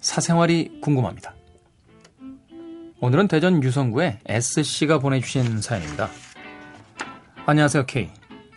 [0.00, 1.34] 사생활이 궁금합니다.
[3.00, 6.08] 오늘은 대전 유성구의 S씨가 보내주신 사연입니다.
[7.44, 8.10] 안녕하세요, K.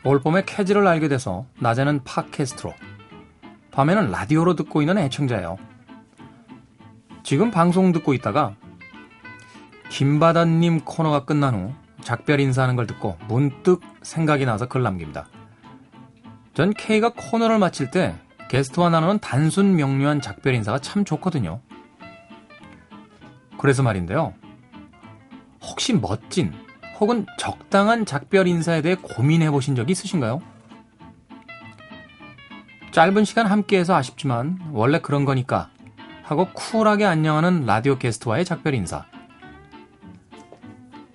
[0.06, 2.74] 올 봄에 캐지를 알게 돼서 낮에는 팟캐스트로,
[3.72, 5.58] 밤에는 라디오로 듣고 있는 애청자예요.
[7.24, 8.56] 지금 방송 듣고 있다가
[9.90, 15.28] 김바다님 코너가 끝난 후 작별 인사하는 걸 듣고 문득 생각이 나서 글 남깁니다.
[16.54, 18.16] 전 K가 코너를 마칠 때
[18.50, 21.62] 게스트와 나누는 단순 명료한 작별 인사가 참 좋거든요.
[23.60, 24.34] 그래서 말인데요.
[25.62, 26.54] 혹시 멋진
[27.00, 30.42] 혹은 적당한 작별 인사에 대해 고민해 보신 적이 있으신가요?
[32.92, 35.70] 짧은 시간 함께해서 아쉽지만 원래 그런 거니까
[36.24, 39.06] 하고 쿨하게 안녕하는 라디오 게스트와의 작별 인사.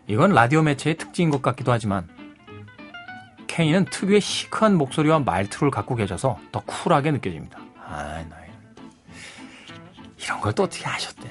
[0.07, 2.09] 이건 라디오 매체의 특징인 것 같기도 하지만
[3.53, 7.59] 케이는 특유의 시크한 목소리와 말투를 갖고 계셔서 더 쿨하게 느껴집니다.
[7.87, 8.37] 아, 나
[10.25, 11.31] 이런 걸 또 어떻게 아셨대?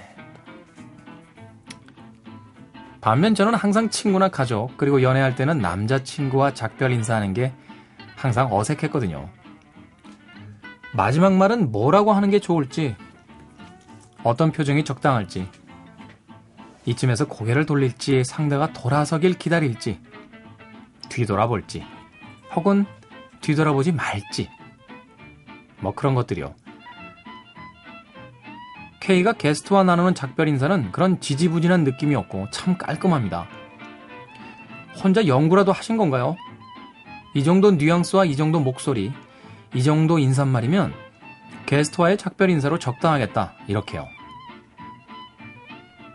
[3.00, 7.54] 반면 저는 항상 친구나 가족, 그리고 연애할 때는 남자친구와 작별 인사하는 게
[8.16, 9.28] 항상 어색했거든요.
[10.94, 12.96] 마지막 말은 뭐라고 하는 게 좋을지,
[14.24, 15.50] 어떤 표정이 적당할지,
[16.86, 20.00] 이쯤에서 고개를 돌릴지 상대가 돌아서길 기다릴지,
[21.10, 21.84] 뒤돌아볼지,
[22.56, 22.86] 혹은
[23.42, 24.50] 뒤돌아보지 말지,
[25.80, 26.54] 뭐 그런 것들이요.
[29.02, 33.48] K가 게스트와 나누는 작별 인사는 그런 지지부진한 느낌이 없고 참 깔끔합니다.
[35.04, 36.36] 혼자 연구라도 하신 건가요?
[37.34, 39.12] 이 정도 뉘앙스와 이 정도 목소리,
[39.74, 40.94] 이 정도 인사말이면
[41.66, 43.54] 게스트와의 작별 인사로 적당하겠다.
[43.68, 44.06] 이렇게요.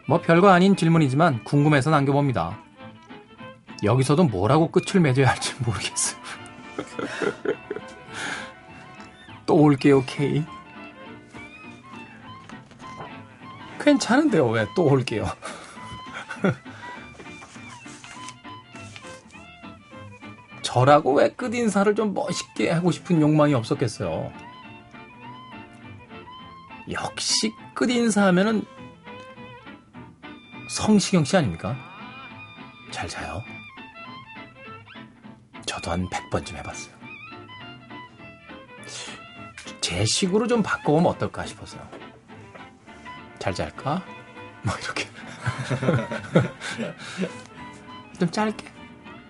[0.08, 2.58] 뭐 별거 아닌 질문이지만 궁금해서 남겨봅니다.
[3.82, 6.25] 여기서도 뭐라고 끝을 맺어야 할지 모르겠어요.
[9.46, 10.44] 또 올게요, K.
[13.80, 14.48] 괜찮은데요.
[14.48, 15.26] 왜 또 올게요.
[20.62, 24.32] 저라고 왜 끝인사를 좀 멋있게 하고 싶은 욕망이 없었겠어요.
[26.90, 28.64] 역시 끝인사 하면은
[30.68, 31.76] 성시경 씨 아닙니까?
[32.90, 33.42] 잘 자요.
[35.76, 36.94] 저도 한 100번쯤 해봤어요.
[39.82, 41.86] 제 식으로 좀 바꿔보면 어떨까 싶어서요.
[43.38, 44.02] 잘 잘까?
[44.62, 45.06] 뭐 이렇게.
[48.18, 48.66] 좀 짧게.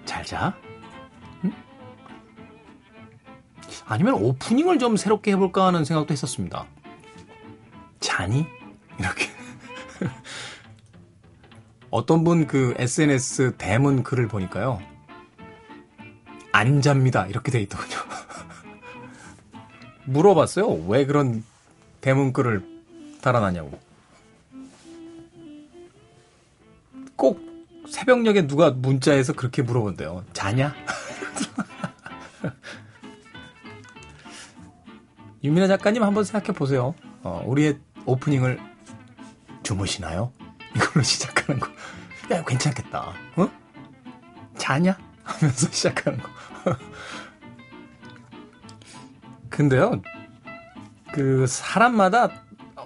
[0.05, 0.57] 잘 자.
[1.45, 1.53] 응?
[3.85, 6.65] 아니면 오프닝을 좀 새롭게 해볼까 하는 생각도 했었습니다.
[7.99, 8.47] 자니?
[9.01, 9.27] 이렇게.
[11.91, 14.81] 어떤 분 그 SNS 대문 글을 보니까요.
[16.57, 17.27] 안 잡니다.
[17.27, 17.99] 이렇게 돼 있더군요.
[20.07, 20.87] 물어봤어요.
[20.89, 21.45] 왜 그런
[22.01, 22.67] 대문 글을
[23.21, 23.79] 달아놨냐고.
[27.15, 27.43] 꼭
[27.91, 30.25] 새벽녘에 누가 문자에서 그렇게 물어본대요.
[30.33, 30.75] 자냐?
[35.45, 36.95] 유민아 작가님 한번 생각해 보세요.
[37.23, 38.59] 어, 우리의 오프닝을
[39.63, 40.33] 주무시나요?
[40.75, 41.69] 이걸로 시작하는 거.
[42.31, 43.13] 야, 괜찮겠다.
[43.37, 43.51] 어?
[44.57, 44.97] 자냐?
[45.23, 46.31] 하면서 시작하는 거.
[49.51, 50.03] 근데요,
[51.13, 52.31] 그, 사람마다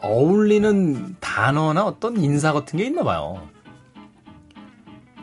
[0.02, 3.48] 어울리는 단어나 어떤 인사 같은 게 있나 봐요.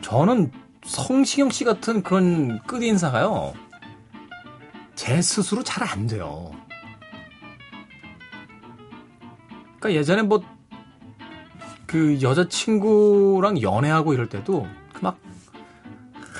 [0.02, 0.52] 저는
[0.84, 3.54] 성시경 씨 같은 그런 끝 인사가요.
[4.94, 6.50] 제 스스로 잘 안 돼요.
[9.78, 10.58] 그러니까 예전에 뭐
[11.88, 15.18] 그 여자친구랑 연애하고 이럴 때도 그 막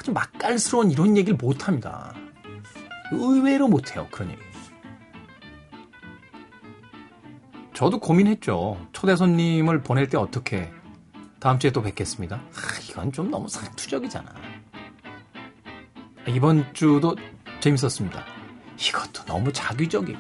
[0.09, 2.15] 아주 맛깔스러운 이런 얘기를 못 합니다.
[3.13, 4.09] 의외로 못 해요.
[4.11, 4.41] 그런 얘기.
[7.75, 8.89] 저도 고민했죠.
[8.93, 10.73] 초대 손님을 보낼 때 어떻게
[11.39, 12.37] 다음 주에 또 뵙겠습니다.
[12.37, 14.35] 아, 이건 좀 너무 사투적이잖아.
[16.29, 17.15] 이번 주도
[17.61, 18.25] 재밌었습니다.
[18.79, 20.19] 이것도 너무 자기적이고.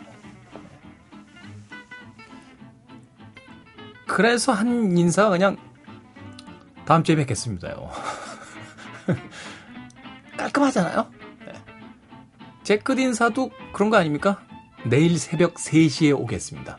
[4.06, 5.56] 그래서 한 인사가 그냥
[6.84, 7.90] 다음 주에 뵙겠습니다요.
[10.52, 11.06] 깔끔하잖아요?
[11.46, 11.52] 네.
[12.62, 14.40] 제 끝 인사도 그런 거 아닙니까?
[14.84, 16.78] 내일 새벽 3시에 오겠습니다.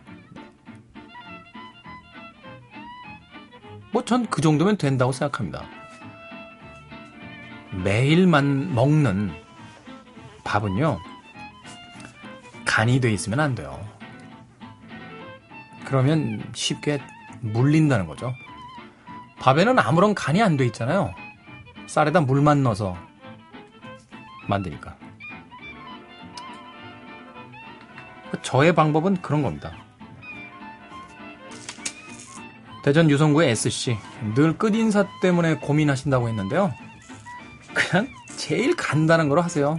[3.92, 5.64] 뭐 전 그 정도면 된다고 생각합니다.
[7.84, 9.32] 매일만 먹는
[10.44, 11.00] 밥은요,
[12.66, 13.80] 간이 돼 있으면 안 돼요.
[15.86, 17.00] 그러면 쉽게
[17.42, 18.34] 물린다는 거죠.
[19.40, 21.14] 밥에는 아무런 간이 안 돼 있잖아요.
[21.88, 22.96] 쌀에다 물만 넣어서
[24.50, 24.98] 만드니까.
[28.42, 29.72] 저의 방법은 그런 겁니다.
[32.84, 33.98] 대전 유성구의 S씨.
[34.36, 36.74] 늘 끝인사 때문에 고민하신다고 했는데요.
[37.74, 38.08] 그냥
[38.38, 39.78] 제일 간단한 거로 하세요.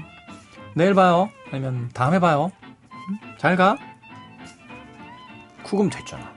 [0.74, 1.30] 내일 봐요.
[1.50, 2.52] 아니면 다음에 봐요.
[3.38, 3.76] 잘 가.
[5.62, 6.32] 구금 됐잖아.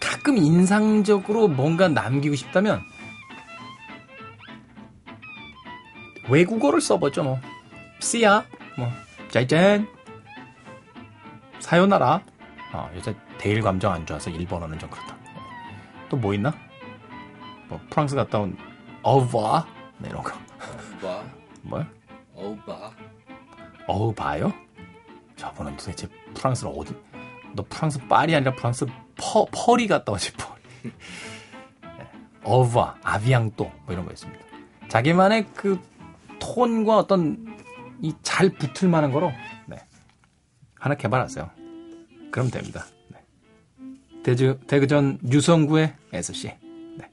[0.00, 2.82] 가끔 인상적으로 뭔가 남기고 싶다면
[6.28, 7.38] 외국어를 써보죠 뭐.
[8.00, 8.44] See ya,
[8.76, 8.88] 뭐,
[9.30, 9.88] 再见,
[11.58, 12.22] さようなら.
[12.72, 15.16] 아, 요새 대일 감정 안 좋아서 일본어는 좀 그렇다.
[16.08, 16.52] 또 뭐 있나?
[17.68, 18.56] 뭐 프랑스 갔다 온
[19.02, 19.66] 어바
[19.98, 20.32] 네, 이런 거.
[21.02, 21.22] 오바,
[21.62, 21.84] 뭐?
[22.34, 22.90] 오바.
[23.86, 24.52] 어우 봐요?
[25.36, 26.94] 저분은 도대체 프랑스를 어디?
[27.54, 28.86] 너 프랑스 파리 아니라 프랑스
[29.16, 30.60] 퍼 퍼리 갔다 오지 퍼리.
[31.98, 32.08] 네.
[32.44, 34.44] 어바 아비앙또 뭐 이런 거 있습니다.
[34.88, 35.78] 자기만의 그
[36.54, 37.56] 톤과 어떤
[38.00, 39.32] 이 잘 붙을 만한 거로
[39.66, 39.76] 네.
[40.78, 41.50] 하나 개발하세요.
[42.30, 42.86] 그럼 됩니다.
[43.08, 43.18] 네.
[44.22, 46.48] 대주, 대그전 유성구의 S씨.
[46.48, 47.10] 네.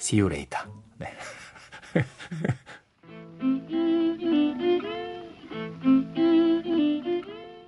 [0.00, 0.64] See you later.
[0.96, 1.12] 네.